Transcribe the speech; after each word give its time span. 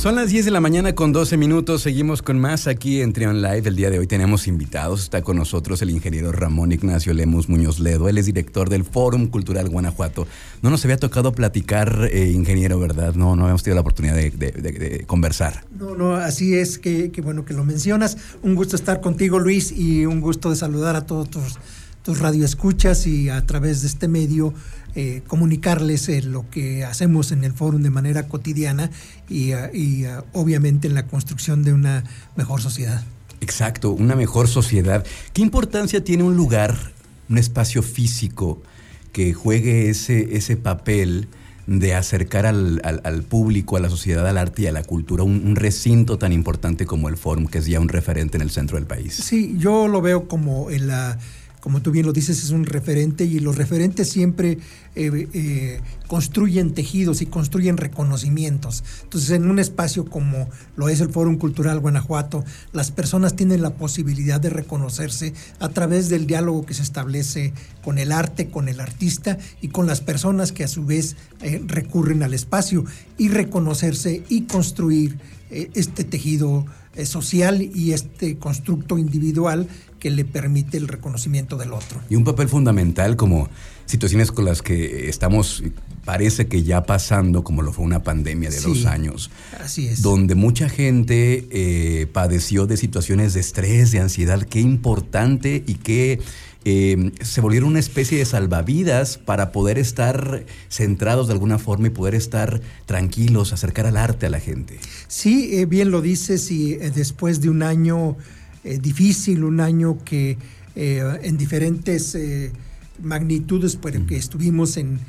Son 0.00 0.16
las 0.16 0.30
10 0.30 0.46
de 0.46 0.50
la 0.50 0.62
mañana 0.62 0.94
con 0.94 1.12
12 1.12 1.36
minutos. 1.36 1.82
Seguimos 1.82 2.22
con 2.22 2.38
más 2.38 2.66
aquí 2.66 3.02
en 3.02 3.12
Trion 3.12 3.42
Live. 3.42 3.68
El 3.68 3.76
día 3.76 3.90
de 3.90 3.98
hoy 3.98 4.06
tenemos 4.06 4.46
invitados. 4.46 5.02
Está 5.02 5.20
con 5.20 5.36
nosotros 5.36 5.82
el 5.82 5.90
ingeniero 5.90 6.32
Ramón 6.32 6.72
Ignacio 6.72 7.12
Lemus 7.12 7.50
Muñoz 7.50 7.80
Ledo. 7.80 8.08
Él 8.08 8.16
es 8.16 8.24
director 8.24 8.70
del 8.70 8.84
Fórum 8.84 9.26
Cultural 9.26 9.68
Guanajuato. 9.68 10.26
No 10.62 10.70
nos 10.70 10.82
había 10.86 10.96
tocado 10.96 11.32
platicar, 11.32 12.08
eh, 12.10 12.30
ingeniero, 12.30 12.80
¿verdad? 12.80 13.14
No, 13.14 13.36
no 13.36 13.42
habíamos 13.42 13.62
tenido 13.62 13.74
la 13.74 13.82
oportunidad 13.82 14.14
de, 14.14 15.04
conversar. 15.06 15.66
No, 15.78 15.94
no, 15.94 16.14
así 16.14 16.54
es. 16.54 16.78
Que, 16.78 17.12
bueno 17.22 17.44
que 17.44 17.52
lo 17.52 17.64
mencionas. 17.64 18.16
Un 18.42 18.54
gusto 18.54 18.76
estar 18.76 19.02
contigo, 19.02 19.38
Luis, 19.38 19.70
y 19.70 20.06
un 20.06 20.22
gusto 20.22 20.48
de 20.48 20.56
saludar 20.56 20.96
a 20.96 21.04
todos 21.04 21.28
tus, 21.28 21.58
tus 22.02 22.18
radioescuchas 22.18 23.06
y 23.06 23.28
a 23.28 23.44
través 23.46 23.82
de 23.82 23.88
este 23.88 24.08
medio 24.08 24.54
eh, 24.96 25.22
comunicarles 25.28 26.08
eh, 26.08 26.22
lo 26.22 26.48
que 26.50 26.84
hacemos 26.84 27.30
en 27.30 27.44
el 27.44 27.52
fórum 27.52 27.82
de 27.82 27.90
manera 27.90 28.26
cotidiana 28.26 28.90
y, 29.28 29.52
eh, 29.52 30.08
obviamente 30.32 30.88
en 30.88 30.94
la 30.94 31.06
construcción 31.06 31.62
de 31.62 31.72
una 31.72 32.04
mejor 32.36 32.60
sociedad. 32.60 33.04
Exacto, 33.40 33.92
una 33.92 34.16
mejor 34.16 34.48
sociedad. 34.48 35.04
¿Qué 35.32 35.42
importancia 35.42 36.02
tiene 36.02 36.24
un 36.24 36.36
lugar, 36.36 36.76
un 37.28 37.38
espacio 37.38 37.82
físico 37.82 38.62
que 39.12 39.32
juegue 39.32 39.90
ese, 39.90 40.36
ese 40.36 40.56
papel? 40.56 41.28
de 41.66 41.94
acercar 41.94 42.46
al, 42.46 43.24
público, 43.28 43.76
a 43.76 43.80
la 43.80 43.88
sociedad, 43.88 44.26
al 44.26 44.38
arte 44.38 44.62
y 44.62 44.66
a 44.66 44.72
la 44.72 44.82
cultura, 44.82 45.22
un, 45.22 45.46
un, 45.46 45.54
recinto 45.54 46.18
tan 46.18 46.32
importante 46.32 46.84
como 46.84 47.08
el 47.08 47.16
Fórum, 47.16 47.46
que 47.46 47.58
es 47.58 47.66
ya 47.66 47.78
un 47.78 47.88
referente 47.88 48.38
en 48.38 48.42
el 48.42 48.50
centro 48.50 48.76
del 48.76 48.86
país. 48.86 49.14
Sí, 49.14 49.54
yo 49.56 49.86
lo 49.86 50.00
veo 50.00 50.26
como 50.26 50.70
en 50.70 50.88
la 50.88 51.16
como 51.60 51.82
tú 51.82 51.90
bien 51.90 52.06
lo 52.06 52.12
dices, 52.12 52.42
es 52.42 52.50
un 52.50 52.64
referente 52.64 53.24
y 53.24 53.38
los 53.38 53.56
referentes 53.56 54.08
siempre 54.08 54.58
eh, 54.96 55.28
eh, 55.32 55.80
construyen 56.06 56.74
tejidos 56.74 57.22
y 57.22 57.26
construyen 57.26 57.76
reconocimientos. 57.76 58.82
Entonces, 59.02 59.30
en 59.30 59.48
un 59.48 59.58
espacio 59.58 60.06
como 60.06 60.48
lo 60.76 60.88
es 60.88 61.00
el 61.00 61.10
Fórum 61.10 61.36
Cultural 61.36 61.78
Guanajuato, 61.78 62.44
las 62.72 62.90
personas 62.90 63.36
tienen 63.36 63.62
la 63.62 63.70
posibilidad 63.70 64.40
de 64.40 64.50
reconocerse 64.50 65.34
a 65.58 65.68
través 65.68 66.08
del 66.08 66.26
diálogo 66.26 66.64
que 66.64 66.74
se 66.74 66.82
establece 66.82 67.52
con 67.84 67.98
el 67.98 68.10
arte, 68.10 68.48
con 68.48 68.68
el 68.68 68.80
artista 68.80 69.38
y 69.60 69.68
con 69.68 69.86
las 69.86 70.00
personas 70.00 70.52
que 70.52 70.64
a 70.64 70.68
su 70.68 70.86
vez 70.86 71.16
eh, 71.42 71.62
recurren 71.66 72.22
al 72.22 72.34
espacio 72.34 72.84
y 73.18 73.28
reconocerse 73.28 74.24
y 74.28 74.42
construir 74.42 75.18
este 75.50 76.04
tejido 76.04 76.64
social 77.04 77.62
y 77.62 77.92
este 77.92 78.38
constructo 78.38 78.98
individual 78.98 79.68
que 79.98 80.10
le 80.10 80.24
permite 80.24 80.76
el 80.76 80.88
reconocimiento 80.88 81.56
del 81.56 81.72
otro. 81.72 82.00
Y 82.08 82.16
un 82.16 82.24
papel 82.24 82.48
fundamental 82.48 83.16
como 83.16 83.48
situaciones 83.86 84.32
con 84.32 84.44
las 84.44 84.62
que 84.62 85.08
estamos, 85.08 85.62
parece 86.04 86.46
que 86.48 86.62
ya 86.62 86.84
pasando, 86.84 87.44
como 87.44 87.62
lo 87.62 87.72
fue 87.72 87.84
una 87.84 88.02
pandemia 88.02 88.50
de 88.50 88.60
dos 88.60 88.86
años. 88.86 89.30
Así 89.62 89.86
es. 89.86 90.02
Donde 90.02 90.34
mucha 90.34 90.68
gente 90.68 91.46
eh, 91.50 92.06
padeció 92.06 92.66
de 92.66 92.76
situaciones 92.76 93.34
de 93.34 93.40
estrés, 93.40 93.92
de 93.92 94.00
ansiedad. 94.00 94.42
Qué 94.42 94.60
importante 94.60 95.62
y 95.66 95.74
qué... 95.74 96.20
Eh, 96.64 97.12
se 97.22 97.40
volvieron 97.40 97.70
una 97.70 97.78
especie 97.78 98.18
de 98.18 98.24
salvavidas 98.24 99.16
para 99.16 99.50
poder 99.50 99.78
estar 99.78 100.44
centrados 100.68 101.26
de 101.26 101.32
alguna 101.32 101.58
forma 101.58 101.86
y 101.86 101.90
poder 101.90 102.14
estar 102.14 102.60
tranquilos, 102.84 103.52
acercar 103.52 103.86
al 103.86 103.96
arte 103.96 104.26
a 104.26 104.30
la 104.30 104.40
gente. 104.40 104.78
Sí, 105.08 105.50
eh, 105.58 105.66
bien 105.66 105.90
lo 105.90 106.02
dices 106.02 106.50
y 106.50 106.74
después 106.76 107.40
de 107.40 107.48
un 107.48 107.62
año 107.62 108.16
eh, 108.62 108.78
difícil, 108.78 109.44
un 109.44 109.60
año 109.60 109.98
que 110.04 110.36
eh, 110.76 111.18
en 111.22 111.38
diferentes 111.38 112.14
eh, 112.14 112.52
magnitudes, 113.02 113.76
pero 113.76 114.04
que 114.04 114.16
estuvimos 114.16 114.76
en, 114.76 115.00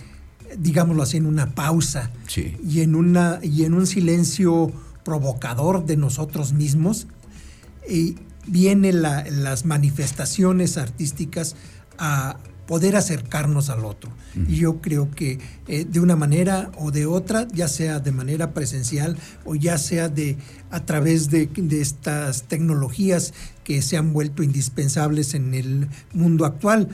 digámoslo 0.58 1.04
así, 1.04 1.18
en 1.18 1.26
una 1.26 1.54
pausa 1.54 2.12
y, 2.66 2.80
en 2.80 2.96
una, 2.96 3.40
y 3.44 3.66
en 3.66 3.74
un 3.74 3.88
silencio 3.88 4.72
provocador 5.04 5.86
de 5.86 5.98
nosotros 5.98 6.54
mismos. 6.54 7.08
Y 7.90 8.16
vienen 8.48 9.02
las 9.02 9.66
manifestaciones 9.66 10.78
artísticas 10.78 11.56
a 11.98 12.38
poder 12.72 12.96
acercarnos 12.96 13.70
al 13.70 13.84
otro. 13.84 14.12
Y 14.48 14.56
yo 14.56 14.80
creo 14.80 15.12
que 15.12 15.40
eh, 15.68 15.84
de 15.84 16.00
una 16.00 16.16
manera 16.16 16.72
o 16.78 16.92
de 16.92 17.06
otra, 17.06 17.46
ya 17.54 17.68
sea 17.68 18.00
de 18.00 18.14
manera 18.14 18.54
presencial 18.54 19.18
o 19.44 19.56
ya 19.56 19.78
sea 19.78 20.08
de 20.08 20.38
a 20.70 20.86
través 20.86 21.30
de, 21.30 21.50
estas 21.72 22.44
tecnologías 22.44 23.34
que 23.66 23.82
se 23.82 23.98
han 23.98 24.14
vuelto 24.14 24.42
indispensables 24.42 25.34
en 25.34 25.54
el 25.54 25.90
mundo 26.14 26.46
actual, 26.46 26.88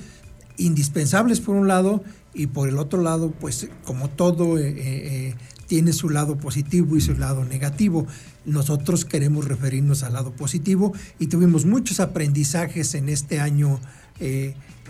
indispensables 0.58 1.42
por 1.42 1.56
un 1.56 1.68
lado 1.68 2.04
y 2.38 2.48
por 2.48 2.70
el 2.70 2.78
otro 2.78 3.02
lado, 3.02 3.32
pues 3.32 3.68
como 3.84 4.10
todo 4.10 4.58
eh, 4.60 4.74
eh, 4.78 5.36
tiene 5.66 5.92
su 5.92 6.10
lado 6.10 6.38
positivo 6.38 6.96
y 6.96 7.02
su 7.02 7.16
lado 7.16 7.44
negativo. 7.44 8.08
Nosotros 8.46 9.06
queremos 9.06 9.46
referirnos 9.46 10.04
al 10.04 10.14
lado 10.14 10.32
positivo 10.32 10.94
y 11.20 11.28
tuvimos 11.28 11.66
muchos 11.66 12.00
aprendizajes 12.00 12.94
en 12.94 13.10
este 13.10 13.40
año 13.40 13.80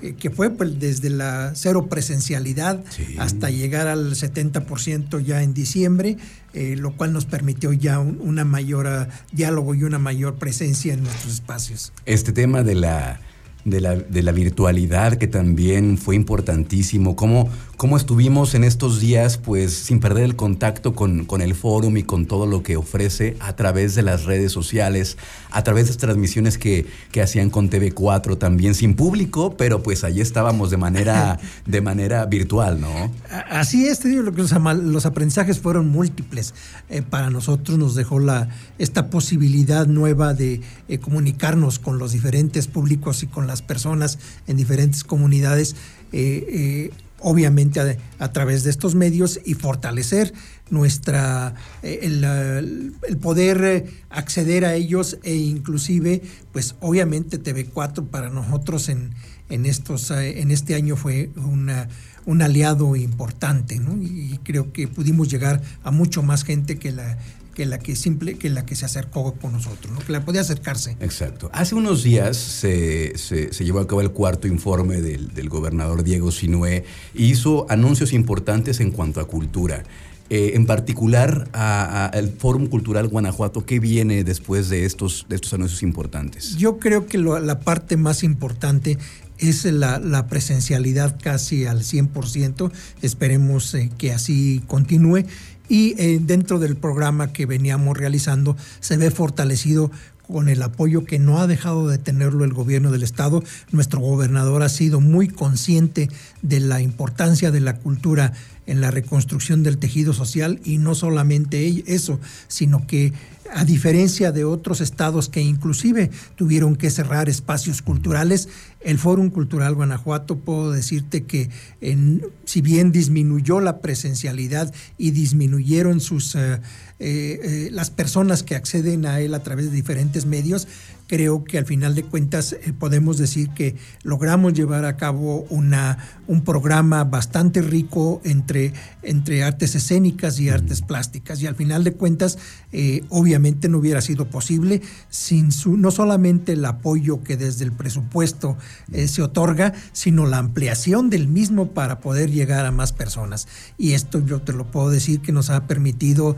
eh, 0.02 0.13
que 0.19 0.30
fue 0.30 0.52
pues, 0.52 0.80
desde 0.80 1.09
la 1.09 1.53
cero 1.56 1.88
presencialidad 1.88 2.84
hasta 3.18 3.50
llegar 3.50 3.88
al 3.88 4.12
70% 4.12 5.24
ya 5.24 5.41
en 5.41 5.56
diciembre, 5.56 6.18
eh, 6.53 6.75
lo 6.78 6.96
cual 6.96 7.13
nos 7.13 7.25
permitió 7.25 7.74
ya 7.74 8.00
un 8.00 8.19
una 8.22 8.46
mayor 8.46 8.86
ah, 8.86 9.09
diálogo 9.31 9.74
y 9.74 9.84
una 9.84 9.97
mayor 9.97 10.36
presencia 10.36 10.94
en 10.94 11.02
nuestros 11.02 11.34
espacios. 11.34 11.94
Este 12.06 12.31
tema 12.31 12.62
de 12.62 12.75
la 12.75 13.19
de 13.68 13.82
la, 13.82 13.96
de 13.96 14.24
la, 14.24 14.32
virtualidad 14.32 15.16
que 15.16 15.28
también 15.28 15.98
fue 15.98 16.16
importantísimo, 16.16 17.18
cómo, 17.18 17.50
cómo 17.76 17.98
estuvimos 17.98 18.56
en 18.56 18.64
estos 18.64 19.02
días 19.02 19.38
pues 19.38 19.74
sin 19.74 20.00
perder 20.00 20.24
el 20.24 20.38
contacto 20.38 20.96
con, 20.96 21.26
con, 21.26 21.42
el 21.42 21.54
fórum 21.54 21.98
y 21.98 22.04
con 22.04 22.28
todo 22.28 22.46
lo 22.46 22.64
que 22.64 22.78
ofrece 22.78 23.36
a 23.42 23.56
través 23.58 23.94
de 23.94 24.04
las 24.04 24.24
redes 24.24 24.54
sociales, 24.54 25.18
a 25.52 25.64
través 25.64 25.86
de 25.86 25.90
las 25.92 25.98
transmisiones 25.98 26.58
que, 26.58 26.86
que 27.12 27.22
hacían 27.22 27.50
con 27.50 27.70
TV4 27.70 28.38
también 28.38 28.74
sin 28.74 28.96
público, 28.96 29.56
pero 29.58 29.84
pues 29.84 30.06
allí 30.06 30.22
estábamos 30.22 30.70
de 30.70 30.78
manera, 30.78 31.38
de 31.66 31.82
manera 31.82 32.26
virtual, 32.26 32.80
¿no? 32.80 33.12
Así 33.50 33.88
es, 33.88 34.00
te 34.00 34.08
digo, 34.08 34.24
los, 34.24 34.54
los 34.84 35.06
aprendizajes 35.06 35.60
fueron 35.60 35.90
múltiples. 35.90 36.54
Eh, 36.90 37.02
para 37.02 37.30
nosotros 37.30 37.78
nos 37.78 37.96
dejó 37.96 38.20
la, 38.20 38.48
esta 38.78 39.10
posibilidad 39.10 39.88
nueva 39.88 40.34
de 40.34 40.62
eh, 40.88 41.00
comunicarnos 41.00 41.80
con 41.80 42.00
los 42.00 42.14
diferentes 42.14 42.68
públicos 42.68 43.24
y 43.24 43.28
con 43.28 43.46
las 43.46 43.56
personas 43.62 44.19
en 44.47 44.57
diferentes 44.57 45.03
comunidades, 45.03 45.75
eh, 46.12 46.45
eh, 46.47 46.91
obviamente 47.19 47.79
a, 48.19 48.31
través 48.31 48.63
de 48.63 48.69
estos 48.69 48.94
medios 48.94 49.40
y 49.44 49.56
fortalecer 49.56 50.34
nuestra 50.69 51.56
eh, 51.81 52.00
el, 52.03 52.94
poder 53.19 53.85
acceder 54.12 54.66
a 54.66 54.75
ellos 54.75 55.18
e 55.23 55.35
inclusive 55.35 56.22
pues 56.51 56.75
obviamente 56.79 57.41
TV4 57.41 58.07
para 58.07 58.29
nosotros 58.29 58.90
en, 58.90 59.16
en 59.50 59.66
estos 59.66 60.12
en 60.12 60.51
este 60.51 60.75
año 60.75 60.95
fue 60.95 61.31
una, 61.38 61.89
un 62.28 62.41
aliado 62.41 62.95
importante 62.95 63.81
y 64.01 64.38
creo 64.44 64.72
que 64.72 64.88
pudimos 64.88 65.29
llegar 65.29 65.62
a 65.84 65.91
mucho 65.91 66.22
más 66.22 66.44
gente 66.44 66.78
que 66.78 66.91
la 66.91 67.18
que 67.57 67.66
la 67.66 67.79
que 67.79 67.95
simple, 67.95 68.38
que 68.38 68.51
la 68.51 68.68
que 68.68 68.75
se 68.75 68.85
acercó 68.85 69.34
con 69.34 69.51
nosotros, 69.51 69.91
¿no? 69.91 69.97
que 69.97 70.12
la 70.12 70.23
podía 70.23 70.41
acercarse. 70.41 70.95
Exacto. 71.00 71.50
Hace 71.53 71.73
unos 71.73 72.03
días 72.03 72.38
se, 72.38 73.16
llevó 73.59 73.79
a 73.79 73.88
cabo 73.88 74.01
el 74.01 74.12
cuarto 74.12 74.47
informe 74.47 75.01
del, 75.01 75.50
gobernador 75.50 76.03
Diego 76.03 76.29
Sinué 76.31 76.85
y 77.16 77.31
hizo 77.31 77.66
anuncios 77.68 78.13
importantes 78.13 78.79
en 78.79 78.91
cuanto 78.91 79.22
a 79.22 79.25
cultura. 79.25 79.81
Eh, 80.29 80.51
en 80.53 80.68
particular 80.68 81.50
al 81.53 82.29
Fórum 82.29 82.68
Cultural 82.68 83.07
Guanajuato, 83.07 83.66
¿qué 83.66 83.79
viene 83.79 84.24
después 84.24 84.69
de 84.69 84.85
estos, 84.85 85.25
de 85.28 85.38
estos 85.38 85.53
anuncios 85.53 85.81
importantes? 85.81 86.57
Yo 86.57 86.78
creo 86.78 87.07
que 87.07 87.18
la 87.18 87.59
parte 87.62 87.97
más 87.97 88.22
importante 88.22 89.00
es 89.39 89.66
la, 89.66 90.28
presencialidad 90.28 91.18
casi 91.22 91.66
al 91.66 91.81
100%. 91.81 92.72
Esperemos 93.01 93.74
eh, 93.74 93.89
que 93.97 94.12
así 94.12 94.62
continúe 94.68 95.24
y 95.70 95.96
eh, 95.98 96.20
dentro 96.22 96.60
del 96.60 96.76
programa 96.76 97.34
que 97.34 97.46
veníamos 97.46 97.98
realizando 97.98 98.56
se 98.80 98.98
ve 98.98 99.12
fortalecido 99.12 99.92
con 100.28 100.50
el 100.50 100.62
apoyo 100.62 101.06
que 101.06 101.19
no 101.19 101.40
ha 101.40 101.48
dejado 101.48 101.88
de 101.88 101.98
tenerlo 101.98 102.44
el 102.44 102.54
gobierno 102.54 102.92
del 102.92 103.04
estado. 103.04 103.44
Nuestro 103.72 104.02
gobernador 104.02 104.62
ha 104.62 104.69
sido 104.69 105.00
muy 105.00 105.30
consciente 105.30 106.10
de 106.42 106.60
la 106.60 106.81
importancia 106.81 107.50
de 107.50 107.62
la 107.62 107.78
cultura 107.78 108.34
en 108.66 108.81
la 108.81 108.92
reconstrucción 108.92 109.64
del 109.64 109.78
tejido 109.78 110.14
social 110.14 110.60
y 110.66 110.78
no 110.78 110.94
solamente 110.94 111.84
eso, 111.88 112.20
sino 112.50 112.86
que 112.86 113.13
a 113.54 113.66
diferencia 113.66 114.32
de 114.32 114.44
otros 114.44 114.82
estados 114.82 115.30
que 115.30 115.42
inclusive 115.42 116.12
tuvieron 116.36 116.76
que 116.76 116.90
cerrar 116.90 117.30
espacios 117.30 117.82
culturales, 117.82 118.50
el 118.82 118.98
Fórum 119.00 119.30
Cultural 119.30 119.76
Guanajuato, 119.76 120.38
puedo 120.40 120.72
decirte 120.72 121.24
que 121.24 121.50
en, 121.82 122.26
si 122.46 122.62
bien 122.62 122.92
disminuyó 122.92 123.60
la 123.60 123.80
presencialidad 123.82 124.74
y 124.98 125.12
disminuyeron 125.12 126.00
sus, 126.00 126.36
eh, 126.36 126.60
eh, 127.00 127.70
las 127.72 127.90
personas 127.90 128.44
que 128.44 128.56
acceden 128.56 129.06
a 129.06 129.20
él 129.20 129.34
a 129.34 129.44
través 129.44 129.66
de 129.66 129.72
diferentes 129.72 130.26
medios, 130.26 130.68
creo 131.08 131.44
que 131.44 131.58
al 131.58 131.66
final 131.66 131.96
de 131.96 132.04
cuentas 132.04 132.54
eh, 132.54 132.74
podemos 132.78 133.18
decir 133.18 133.50
que 133.50 133.76
logramos 134.04 134.54
llevar 134.54 134.86
a 134.86 134.98
cabo 134.98 135.46
una, 135.50 135.98
un 136.28 136.44
programa 136.44 137.04
bastante 137.06 137.62
rico 137.62 138.22
entre, 138.24 138.74
entre 139.02 139.44
artes 139.44 139.76
escénicas 139.76 140.40
y 140.40 140.50
artes 140.50 140.82
plásticas. 140.82 141.42
Y 141.42 141.48
al 141.48 141.56
final 141.56 141.84
de 141.84 141.94
cuentas, 141.94 142.38
eh, 142.72 143.04
obviamente 143.38 143.69
no 143.69 143.78
hubiera 143.78 144.01
sido 144.01 144.30
posible 144.30 144.81
sin 145.10 145.51
su, 145.51 145.78
no 145.78 145.92
solamente 145.92 146.54
el 146.54 146.66
apoyo 146.66 147.24
que 147.24 147.38
desde 147.38 147.66
el 147.66 147.72
presupuesto 147.72 148.57
eh, 148.92 149.07
se 149.07 149.22
otorga, 149.22 149.74
sino 149.94 150.25
la 150.25 150.39
ampliación 150.39 151.10
del 151.10 151.28
mismo 151.28 151.72
para 151.72 152.00
poder 152.00 152.31
llegar 152.31 152.66
a 152.66 152.72
más 152.72 152.94
personas. 152.94 153.48
Y 153.78 153.94
esto 153.94 154.25
yo 154.25 154.42
te 154.42 154.54
lo 154.54 154.72
puedo 154.72 154.89
decir 154.89 155.22
que 155.22 155.31
nos 155.31 155.50
ha 155.50 155.68
permitido 155.68 156.36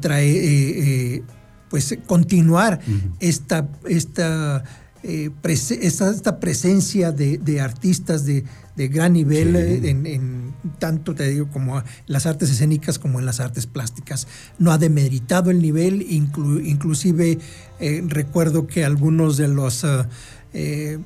traer 0.00 1.22
pues 1.70 1.96
continuar 2.06 2.80
esta, 3.20 3.68
esta, 3.88 4.64
eh, 5.02 5.30
esta, 5.44 6.40
presencia 6.40 7.10
de, 7.10 7.60
artistas 7.60 8.26
de, 8.26 8.44
gran 8.76 9.14
nivel 9.14 9.56
eh, 9.56 9.90
en, 9.90 10.54
tanto 10.78 11.14
te 11.14 11.28
digo 11.28 11.48
como 11.48 11.82
las 12.06 12.26
artes 12.26 12.50
escénicas 12.50 12.98
como 12.98 13.18
en 13.18 13.26
las 13.26 13.40
artes 13.40 13.66
plásticas. 13.66 14.26
No 14.58 14.72
ha 14.72 14.78
demeritado 14.78 15.50
el 15.50 15.62
nivel, 15.62 16.02
inclusive 16.10 17.38
eh, 17.78 18.02
recuerdo 18.06 18.66
que 18.66 18.84
algunos 18.84 19.36
de 19.36 19.48
los 19.48 19.86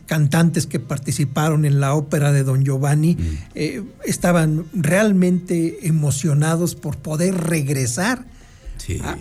cantantes 0.06 0.66
que 0.66 0.80
participaron 0.80 1.66
en 1.66 1.78
la 1.78 1.92
ópera 1.94 2.32
de 2.32 2.44
Don 2.44 2.64
Giovanni 2.64 3.18
estaban 4.02 4.64
realmente 4.72 5.86
emocionados 5.86 6.74
por 6.74 6.96
poder 6.96 7.34
regresar 7.34 8.24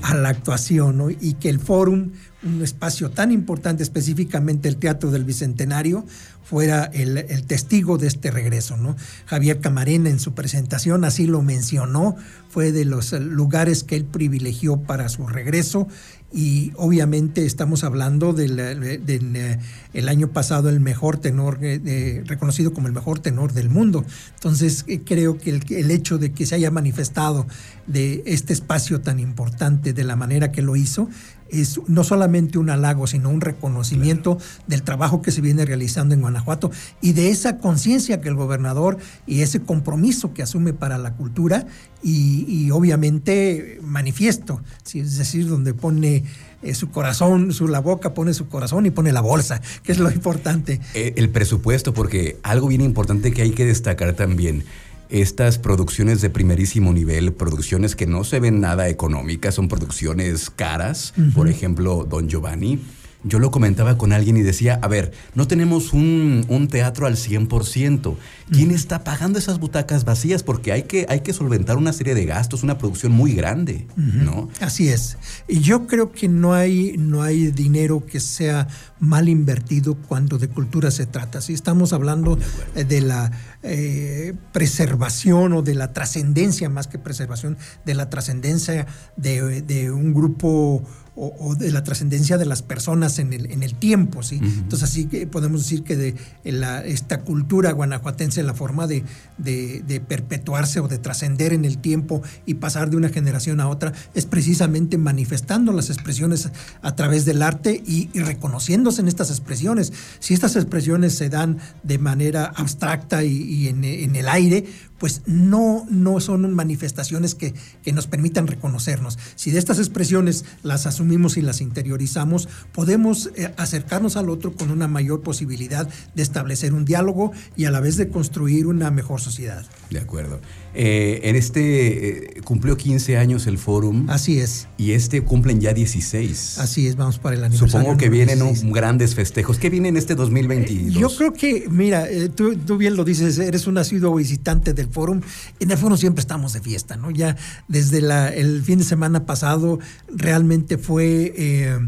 a, 0.02 0.16
la 0.16 0.30
actuación, 0.30 1.16
y 1.20 1.34
que 1.34 1.50
el 1.50 1.60
fórum, 1.60 2.12
un 2.44 2.62
espacio 2.62 3.10
tan 3.12 3.32
importante, 3.32 3.84
específicamente 3.84 4.68
el 4.70 4.78
Teatro 4.78 5.12
del 5.12 5.24
Bicentenario, 5.24 6.06
fuera 6.44 6.84
el, 6.86 7.44
testigo 7.46 7.98
de 7.98 8.08
este 8.08 8.30
regreso. 8.30 8.78
¿no? 8.78 8.96
Javier 9.26 9.60
Camarena 9.60 10.10
en 10.10 10.20
su 10.20 10.34
presentación 10.34 11.06
así 11.06 11.26
lo 11.26 11.42
mencionó, 11.42 12.16
fue 12.50 12.72
de 12.72 12.86
los 12.86 13.14
lugares 13.14 13.84
que 13.84 13.96
él 13.96 14.06
privilegió 14.06 14.78
para 14.78 15.10
su 15.10 15.26
regreso 15.26 15.88
y 16.32 16.72
obviamente 16.76 17.46
estamos 17.46 17.84
hablando 17.84 18.34
del, 18.34 18.60
eh, 18.60 19.60
el 19.94 20.10
año 20.10 20.30
pasado 20.30 20.70
el 20.70 20.80
mejor 20.80 21.18
tenor, 21.18 21.60
eh, 21.62 22.24
reconocido 22.26 22.74
como 22.74 22.88
el 22.88 22.94
mejor 22.94 23.20
tenor 23.20 23.54
del 23.54 23.70
mundo. 23.70 24.04
Entonces 24.36 24.84
eh, 24.88 25.02
creo 25.06 25.38
que 25.38 25.52
el, 25.52 25.64
el, 25.70 25.92
hecho 25.92 26.18
de 26.18 26.32
que 26.32 26.48
se 26.48 26.56
haya 26.56 26.72
manifestado 26.72 27.46
de 27.86 28.24
este 28.26 28.54
espacio 28.54 29.02
tan 29.02 29.20
importante 29.20 29.94
de 29.94 30.04
la 30.04 30.16
manera 30.16 30.52
que 30.52 30.64
lo 30.64 30.76
hizo 30.76 31.08
es 31.50 31.80
no 31.88 32.04
solamente 32.04 32.58
un 32.58 32.70
halago, 32.70 33.08
sino 33.08 33.30
un 33.30 33.42
reconocimiento 33.42 34.38
del 34.68 34.84
trabajo 34.84 35.22
que 35.22 35.32
se 35.32 35.42
viene 35.42 35.66
realizando 35.66 36.14
en 36.16 36.22
Guanajuato 36.22 36.72
y 37.02 37.14
de 37.14 37.30
esa 37.30 37.58
conciencia 37.58 38.22
que 38.22 38.30
el 38.30 38.36
gobernador 38.36 38.98
y 39.28 39.42
ese 39.42 39.62
compromiso 39.62 40.34
que 40.34 40.44
asume 40.44 40.74
para 40.74 40.98
la 40.98 41.14
cultura 41.14 41.68
y, 42.06 42.70
obviamente 42.72 43.80
manifiesto, 43.82 44.62
es 44.94 45.18
decir, 45.18 45.48
donde 45.48 45.74
pone 45.74 46.26
eh, 46.62 46.74
su 46.74 46.90
corazón, 46.90 47.54
su 47.54 47.68
la 47.68 47.80
boca 47.80 48.14
pone 48.14 48.34
su 48.34 48.48
corazón 48.50 48.86
y 48.86 48.92
pone 48.92 49.14
la 49.14 49.22
bolsa, 49.22 49.62
que 49.84 49.94
es 49.94 50.00
lo 50.00 50.12
importante. 50.12 50.82
Eh, 50.96 51.14
el 51.16 51.30
presupuesto, 51.30 51.94
porque 51.94 52.38
algo 52.44 52.68
bien 52.68 52.82
importante 52.82 53.32
que 53.32 53.42
hay 53.42 53.52
que 53.52 53.66
destacar 53.66 54.14
también 54.14 54.66
estas 55.14 55.60
producciones 55.60 56.22
de 56.22 56.32
primerísimo 56.32 56.92
nivel, 56.92 57.34
producciones 57.34 57.96
que 57.96 58.08
no 58.08 58.24
se 58.24 58.40
ven 58.40 58.60
nada 58.60 58.90
económicas, 58.90 59.54
son 59.54 59.68
producciones 59.68 60.50
caras, 60.50 61.14
por 61.36 61.48
ejemplo, 61.48 62.08
Don 62.10 62.28
Giovanni 62.28 62.80
yo 63.24 63.40
lo 63.40 63.52
comentaba 63.52 63.98
con 63.98 64.12
alguien 64.12 64.38
y 64.38 64.42
decía, 64.42 64.80
a 64.82 64.88
ver, 64.88 65.14
no 65.34 65.48
tenemos 65.48 65.94
un, 65.94 66.68
teatro 66.70 67.08
al 67.08 67.16
100%. 67.16 68.16
¿Quién 68.52 68.72
está 68.72 69.04
pagando 69.04 69.40
esas 69.40 69.60
butacas 69.60 70.06
vacías? 70.06 70.44
Porque 70.44 70.72
hay 70.72 70.84
que, 70.84 71.06
hay 71.10 71.22
que 71.22 71.34
solventar 71.34 71.78
una 71.78 71.94
serie 71.94 72.16
de 72.16 72.26
gastos, 72.26 72.64
una 72.64 72.78
producción 72.78 73.12
muy 73.12 73.34
grande, 73.34 73.88
¿no? 73.96 74.50
Así 74.60 74.90
es. 74.90 75.18
Y 75.48 75.60
yo 75.60 75.88
creo 75.88 76.12
que 76.12 76.28
no 76.28 76.54
hay, 76.54 76.96
no 76.98 77.22
hay 77.22 77.48
dinero 77.48 78.06
que 78.06 78.20
sea 78.20 78.68
mal 79.00 79.30
invertido 79.30 79.96
cuando 79.96 80.38
de 80.38 80.48
cultura 80.48 80.92
se 80.92 81.06
trata. 81.06 81.42
Si 81.42 81.54
estamos 81.54 81.94
hablando 81.94 82.38
de, 82.76 83.02
la 83.02 83.32
eh, 83.64 84.34
preservación 84.52 85.54
o 85.54 85.62
de 85.62 85.76
la 85.76 85.94
trascendencia, 85.94 86.70
más 86.70 86.88
que 86.88 87.00
preservación, 87.00 87.58
de 87.86 87.96
la 87.96 88.10
trascendencia 88.10 88.88
de, 89.18 89.62
de 89.62 89.92
un 89.92 90.14
grupo 90.14 90.84
o, 91.16 91.56
de 91.56 91.72
la 91.72 91.84
trascendencia 91.84 92.38
de 92.38 92.46
las 92.46 92.62
personas 92.64 93.20
en 93.20 93.34
el, 93.34 93.52
en 93.52 93.62
el 93.62 93.76
tiempo, 93.76 94.24
¿sí? 94.24 94.40
Entonces 94.42 94.90
así 94.90 95.06
que 95.06 95.28
podemos 95.28 95.62
decir 95.62 95.84
que 95.84 95.96
de 95.96 96.16
la, 96.44 96.84
esta 96.84 97.22
cultura 97.22 97.72
guanajuatense, 97.72 98.42
la 98.44 98.54
forma 98.54 98.88
de, 98.88 99.04
de, 99.38 100.02
perpetuarse 100.08 100.80
o 100.80 100.88
de 100.88 100.98
trascender 100.98 101.54
en 101.54 101.66
el 101.66 101.78
tiempo 101.78 102.22
y 102.46 102.56
pasar 102.56 102.90
de 102.90 102.98
una 102.98 103.10
generación 103.10 103.60
a 103.60 103.70
otra, 103.70 103.94
es 104.16 104.26
precisamente 104.26 104.98
manifestando 104.98 105.72
las 105.72 105.90
expresiones 105.90 106.50
a 106.82 106.96
través 106.96 107.26
del 107.26 107.42
arte 107.42 107.82
y, 107.86 108.10
reconociéndose 108.20 109.02
en 109.02 109.08
estas 109.08 109.30
expresiones. 109.30 109.94
Si 110.20 110.34
estas 110.34 110.56
expresiones 110.56 111.16
se 111.16 111.30
dan 111.30 111.60
de 111.84 112.00
manera 112.00 112.46
abstracta 112.56 113.24
y, 113.24 113.68
en, 113.68 113.84
en 113.84 114.16
el 114.16 114.28
aire, 114.28 114.66
pues 115.04 115.22
no, 115.26 115.86
no 115.90 116.22
son 116.22 116.54
manifestaciones 116.54 117.36
que, 117.36 117.54
nos 117.92 118.08
permitan 118.08 118.48
reconocernos. 118.48 119.20
Si 119.36 119.52
de 119.52 119.60
estas 119.60 119.78
expresiones 119.80 120.46
las 120.64 120.86
asumimos 120.86 121.36
y 121.36 121.42
las 121.42 121.60
interiorizamos, 121.60 122.48
podemos 122.72 123.30
eh, 123.36 123.54
acercarnos 123.58 124.16
al 124.16 124.30
otro 124.30 124.54
con 124.54 124.72
una 124.72 124.88
mayor 124.88 125.22
posibilidad 125.22 125.90
de 126.16 126.24
establecer 126.24 126.74
un 126.74 126.86
diálogo 126.86 127.34
y 127.58 127.66
a 127.66 127.72
la 127.72 127.82
vez 127.82 127.98
de 127.98 128.08
construir 128.08 128.66
una 128.66 128.92
mejor 128.92 129.20
sociedad. 129.20 129.66
De 129.90 130.00
acuerdo. 130.00 130.40
Eh, 130.74 131.20
en 131.24 131.36
este 131.36 132.38
eh, 132.38 132.42
cumplió 132.42 132.78
15 132.78 133.18
años 133.18 133.46
el 133.46 133.58
fórum. 133.58 134.10
Así 134.10 134.40
es. 134.40 134.70
Y 134.78 134.94
este 134.94 135.22
cumplen 135.22 135.60
ya 135.60 135.74
16. 135.74 136.60
Así 136.60 136.88
es, 136.88 136.96
vamos 136.96 137.20
para 137.20 137.36
el 137.36 137.44
aniversario. 137.44 137.72
Supongo 137.72 137.98
que 137.98 138.10
vienen 138.10 138.40
grandes 138.72 139.16
festejos. 139.16 139.58
¿Qué 139.58 139.70
viene 139.70 139.90
en 139.90 139.98
este 139.98 140.16
2022? 140.16 140.94
yo 140.94 141.16
creo 141.16 141.34
que, 141.34 141.68
mira, 141.70 142.08
tú, 142.36 142.56
tú, 142.56 142.78
bien 142.78 142.96
lo 142.96 143.04
dices, 143.04 143.38
eres 143.38 143.68
un 143.68 143.78
asiduo 143.78 144.16
visitante 144.16 144.74
del 144.74 144.93
fórum. 144.94 145.22
En 145.60 145.72
el 145.72 145.78
fórum 145.78 145.98
siempre 145.98 146.22
estamos 146.22 146.54
de 146.54 146.62
fiesta, 146.62 146.96
¿no? 146.96 147.12
Ya 147.12 147.36
desde 147.68 147.98
el 148.40 148.64
fin 148.64 148.80
de 148.80 148.86
semana 148.86 149.26
pasado 149.26 149.80
realmente 150.08 150.78
fue... 150.78 151.34
Eh, 151.36 151.80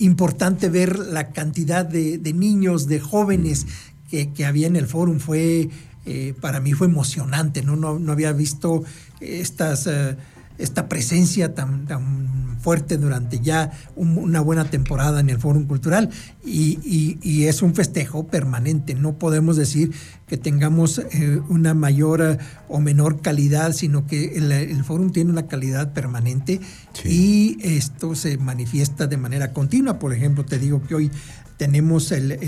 importante 0.00 0.70
ver 0.70 0.98
la 0.98 1.30
cantidad 1.30 1.84
de, 1.84 2.18
niños, 2.32 2.86
de 2.86 3.00
jóvenes 3.00 3.66
que, 4.10 4.46
había 4.46 4.66
en 4.66 4.76
el 4.76 4.86
fórum. 4.86 5.18
Fue 5.18 5.68
eh, 6.06 6.34
para 6.40 6.60
mí 6.60 6.72
fue 6.72 6.86
emocionante, 6.86 7.62
¿no? 7.62 7.76
No, 7.76 8.12
había 8.12 8.32
visto 8.32 8.82
estas, 9.20 9.86
eh, 9.86 10.16
esta 10.60 10.88
presencia 10.88 11.54
tan, 11.54 11.86
tan, 11.86 12.30
fuerte 12.60 12.98
durante 12.98 13.40
ya 13.40 13.72
una 13.96 14.40
buena 14.40 14.66
temporada 14.66 15.20
en 15.20 15.30
el 15.30 15.38
Fórum 15.38 15.66
Cultural 15.66 16.10
y, 16.44 17.46
es 17.46 17.62
un 17.62 17.74
festejo 17.74 18.26
permanente. 18.26 18.94
No 18.94 19.14
podemos 19.14 19.56
decir 19.56 19.92
que 20.26 20.36
tengamos 20.36 20.98
eh, 20.98 21.40
una 21.48 21.72
mayor 21.74 22.38
o 22.68 22.80
menor 22.80 23.22
calidad, 23.22 23.72
sino 23.72 24.06
que 24.06 24.36
el, 24.36 24.52
el 24.52 24.84
Fórum 24.84 25.10
tiene 25.10 25.30
una 25.30 25.48
calidad 25.48 25.92
permanente 25.94 26.60
y 27.04 27.56
esto 27.62 28.14
se 28.14 28.36
manifiesta 28.36 29.06
de 29.06 29.16
manera 29.16 29.52
continua. 29.52 29.98
Por 29.98 30.12
ejemplo, 30.12 30.44
te 30.44 30.58
digo 30.58 30.82
que 30.82 30.94
hoy 30.94 31.10
tenemos 31.56 32.12
el 32.12 32.38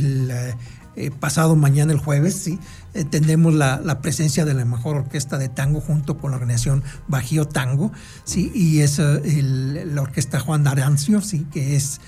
eh, 0.94 1.10
pasado 1.10 1.56
mañana 1.56 1.92
el 1.92 1.98
jueves, 1.98 2.34
¿sí? 2.34 2.58
Eh, 2.94 3.04
tenemos 3.04 3.54
la, 3.54 4.00
presencia 4.02 4.44
de 4.44 4.52
la 4.52 4.64
mejor 4.64 4.96
orquesta 4.96 5.38
de 5.38 5.48
tango 5.48 5.80
junto 5.80 6.18
con 6.18 6.32
la 6.32 6.36
organización 6.36 6.84
Bajío 7.08 7.46
Tango, 7.46 7.92
¿sí? 8.24 8.52
y 8.54 8.80
es 8.80 8.98
eh, 8.98 9.42
la 9.42 10.02
orquesta 10.02 10.38
Juan 10.38 10.66
Arancio, 10.66 11.20
¿sí? 11.22 11.46
que 11.52 11.76
es 11.76 12.00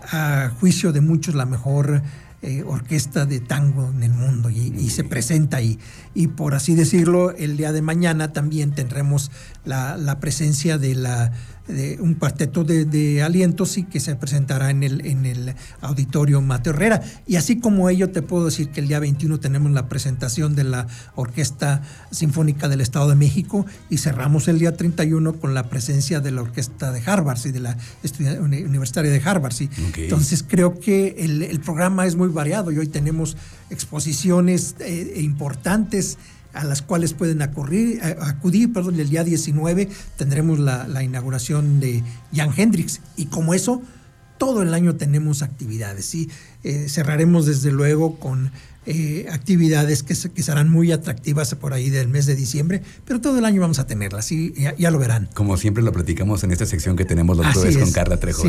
a 0.00 0.50
juicio 0.58 0.92
de 0.92 1.00
muchos 1.00 1.34
la 1.34 1.44
mejor 1.44 2.02
eh, 2.42 2.62
orquesta 2.66 3.26
de 3.26 3.40
tango 3.40 3.90
en 3.90 4.02
el 4.02 4.12
mundo 4.12 4.48
y, 4.48 4.88
se 4.90 5.04
presenta 5.04 5.58
ahí. 5.58 5.78
Y 6.14 6.28
por 6.28 6.54
así 6.54 6.74
decirlo, 6.74 7.32
el 7.32 7.56
día 7.56 7.72
de 7.72 7.82
mañana 7.82 8.32
también 8.32 8.72
tendremos 8.72 9.30
la, 9.64 9.96
la 9.96 10.20
presencia 10.20 10.78
de 10.78 10.94
la 10.94 11.32
de 11.70 11.98
un 12.00 12.14
cuarteto 12.14 12.64
de, 12.64 13.22
alientos 13.22 13.78
y 13.78 13.84
que 13.84 14.00
se 14.00 14.16
presentará 14.16 14.70
en 14.70 14.82
el, 14.82 15.06
en 15.06 15.26
el 15.26 15.54
auditorio 15.80 16.40
Mateo 16.40 16.72
Herrera. 16.72 17.02
Y 17.26 17.36
así 17.36 17.58
como 17.58 17.88
ello, 17.88 18.10
te 18.10 18.22
puedo 18.22 18.46
decir 18.46 18.70
que 18.70 18.80
el 18.80 18.88
día 18.88 18.98
21 18.98 19.40
tenemos 19.40 19.70
la 19.72 19.88
presentación 19.88 20.54
de 20.54 20.64
la 20.64 20.86
Orquesta 21.14 21.82
Sinfónica 22.10 22.68
del 22.68 22.80
Estado 22.80 23.08
de 23.08 23.14
México 23.14 23.66
y 23.88 23.98
cerramos 23.98 24.48
el 24.48 24.58
día 24.58 24.76
31 24.76 25.34
con 25.34 25.54
la 25.54 25.68
presencia 25.68 26.20
de 26.20 26.30
la 26.30 26.42
Orquesta 26.42 26.92
de 26.92 27.02
Harvard 27.04 27.38
y 27.44 27.50
de 27.50 27.60
la 27.60 27.76
Universitaria 28.40 29.10
de 29.10 29.22
Harvard. 29.24 29.52
¿sí? 29.52 29.70
Entonces 29.96 30.44
creo 30.46 30.78
que 30.78 31.16
el, 31.18 31.60
programa 31.60 32.06
es 32.06 32.16
muy 32.16 32.28
variado 32.30 32.72
y 32.72 32.78
hoy 32.78 32.88
tenemos 32.88 33.36
exposiciones 33.70 34.76
eh, 34.80 35.20
importantes 35.20 36.18
a 36.52 36.64
las 36.64 36.82
cuales 36.82 37.12
pueden 37.12 37.42
acudir, 37.42 38.02
acudir 38.02 38.72
perdón, 38.72 38.98
el 38.98 39.08
día 39.08 39.22
19 39.22 39.88
tendremos 40.16 40.58
la, 40.58 41.02
inauguración 41.02 41.80
de 41.80 42.02
Jan 42.34 42.52
Hendrix. 42.56 43.00
Y 43.16 43.26
como 43.26 43.54
eso, 43.54 43.82
todo 44.40 44.62
el 44.62 44.72
año 44.72 44.96
tenemos 44.96 45.42
actividades. 45.42 46.06
¿sí? 46.06 46.30
Eh, 46.64 46.86
cerraremos 46.88 47.44
desde 47.44 47.70
luego 47.70 48.18
con 48.18 48.50
eh, 48.86 49.26
actividades 49.30 50.02
que, 50.02 50.14
que, 50.30 50.42
serán 50.42 50.70
muy 50.70 50.92
atractivas 50.92 51.54
por 51.54 51.74
ahí 51.74 51.90
del 51.90 52.08
mes 52.08 52.24
de 52.24 52.34
diciembre, 52.36 52.80
pero 53.04 53.20
todo 53.20 53.38
el 53.38 53.44
año 53.44 53.60
vamos 53.60 53.78
a 53.78 53.86
tenerlas, 53.86 54.24
¿sí? 54.24 54.54
ya, 54.56 54.90
lo 54.90 54.98
verán. 54.98 55.28
Como 55.34 55.58
siempre 55.58 55.82
lo 55.82 55.92
platicamos 55.92 56.42
en 56.42 56.52
esta 56.52 56.64
sección 56.64 56.96
que 56.96 57.04
tenemos 57.04 57.36
los 57.36 57.46
jueves 57.48 57.76
con 57.76 57.92
Carla 57.92 58.16
Trejo 58.16 58.44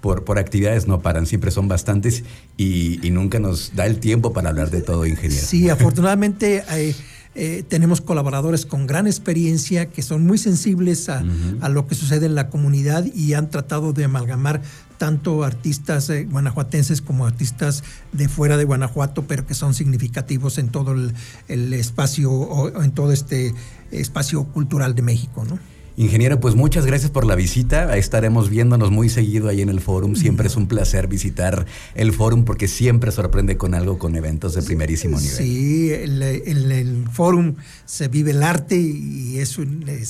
por, 0.00 0.22
por 0.22 0.38
actividades 0.38 0.86
no 0.86 1.00
paran, 1.00 1.26
siempre 1.26 1.50
son 1.50 1.66
bastantes 1.66 2.22
y, 2.56 3.04
y, 3.04 3.10
nunca 3.10 3.40
nos 3.40 3.74
da 3.74 3.86
el 3.86 3.98
tiempo 3.98 4.32
para 4.32 4.50
hablar 4.50 4.70
de 4.70 4.82
todo, 4.82 5.04
ingeniero. 5.04 5.44
Sí, 5.44 5.68
afortunadamente... 5.68 6.62
Eh, 6.70 6.94
eh, 7.36 7.64
tenemos 7.66 8.00
colaboradores 8.00 8.64
con 8.64 8.86
gran 8.86 9.08
experiencia 9.08 9.86
que 9.86 10.02
son 10.02 10.24
muy 10.24 10.38
sensibles 10.38 11.08
a, 11.08 11.24
lo 11.68 11.86
que 11.88 11.96
sucede 11.96 12.26
en 12.26 12.36
la 12.36 12.48
comunidad 12.48 13.04
y 13.12 13.34
han 13.34 13.50
tratado 13.50 13.92
de 13.92 14.04
amalgamar 14.04 14.62
tanto 14.98 15.44
artistas 15.44 16.10
eh, 16.10 16.24
guanajuatenses 16.24 17.00
como 17.00 17.26
artistas 17.26 17.84
de 18.12 18.28
fuera 18.28 18.56
de 18.56 18.64
Guanajuato, 18.64 19.24
pero 19.26 19.46
que 19.46 19.54
son 19.54 19.74
significativos 19.74 20.58
en 20.58 20.68
todo 20.68 20.92
el, 20.92 21.14
el 21.48 21.72
espacio 21.72 22.32
o 22.32 22.82
en 22.82 22.92
todo 22.92 23.12
este 23.12 23.54
espacio 23.90 24.44
cultural 24.44 24.94
de 24.94 25.02
México, 25.02 25.44
¿no? 25.48 25.58
Ingeniero, 25.96 26.40
pues 26.40 26.56
muchas 26.56 26.86
gracias 26.86 27.12
por 27.12 27.24
la 27.24 27.36
visita. 27.36 27.96
Estaremos 27.96 28.50
viéndonos 28.50 28.90
muy 28.90 29.08
seguido 29.08 29.48
ahí 29.48 29.62
en 29.62 29.68
el 29.68 29.80
Fórum. 29.80 30.16
Siempre 30.16 30.48
es 30.48 30.56
un 30.56 30.66
placer 30.66 31.06
visitar 31.06 31.66
el 31.94 32.12
Fórum 32.12 32.44
porque 32.44 32.66
siempre 32.66 33.12
sorprende 33.12 33.56
con 33.56 33.74
algo, 33.74 33.96
con 33.96 34.16
eventos 34.16 34.54
de 34.54 34.62
primerísimo 34.62 35.20
nivel. 35.20 35.36
Sí, 35.36 35.92
en 35.92 36.20
el, 36.20 37.04
Fórum 37.12 37.54
se 37.84 38.08
vive 38.08 38.32
el 38.32 38.42
arte 38.42 38.76
y 38.76 39.38
es, 39.38 39.56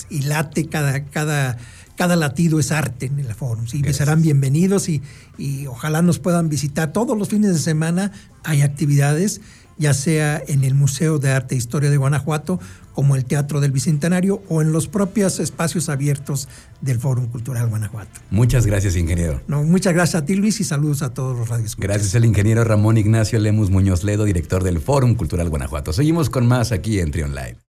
y 0.08 0.22
late 0.22 0.68
cada, 0.68 1.04
cada, 1.04 1.58
cada 1.96 2.16
latido 2.16 2.58
es 2.58 2.72
arte 2.72 3.06
en 3.06 3.18
el 3.18 3.34
Fórum. 3.34 3.66
Sí, 3.66 3.82
serán 3.92 4.22
bienvenidos 4.22 4.88
y, 4.88 5.02
y 5.38 5.66
ojalá 5.66 6.02
nos 6.02 6.18
puedan 6.18 6.48
visitar 6.48 6.92
todos 6.92 7.16
los 7.16 7.28
fines 7.28 7.52
de 7.52 7.58
semana. 7.58 8.12
Hay 8.42 8.62
actividades 8.62 9.40
ya 9.78 9.94
sea 9.94 10.42
en 10.46 10.64
el 10.64 10.74
Museo 10.74 11.18
de 11.18 11.30
Arte 11.30 11.54
e 11.54 11.58
Historia 11.58 11.90
de 11.90 11.96
Guanajuato 11.96 12.60
como 12.92 13.16
el 13.16 13.24
Teatro 13.24 13.60
del 13.60 13.72
Bicentenario 13.72 14.40
o 14.48 14.62
en 14.62 14.72
los 14.72 14.86
propios 14.86 15.40
espacios 15.40 15.88
abiertos 15.88 16.48
del 16.80 17.00
Fórum 17.00 17.26
Cultural 17.26 17.68
Guanajuato. 17.68 18.20
Muchas 18.30 18.66
gracias, 18.66 18.94
ingeniero. 18.94 19.42
No, 19.48 19.64
muchas 19.64 19.94
gracias 19.94 20.22
a 20.22 20.26
ti, 20.26 20.36
Luis, 20.36 20.60
y 20.60 20.64
saludos 20.64 21.02
a 21.02 21.12
todos 21.12 21.36
los 21.36 21.48
radios. 21.48 21.74
Gracias 21.76 22.14
al 22.14 22.24
ingeniero 22.24 22.62
Ramón 22.62 22.96
Ignacio 22.96 23.40
Lemus 23.40 23.70
Muñoz 23.70 24.04
Ledo, 24.04 24.24
director 24.24 24.62
del 24.62 24.80
Fórum 24.80 25.16
Cultural 25.16 25.48
Guanajuato. 25.48 25.92
Seguimos 25.92 26.30
con 26.30 26.46
más 26.46 26.70
aquí 26.70 27.00
en 27.00 27.10
Trion 27.10 27.34
Live. 27.34 27.56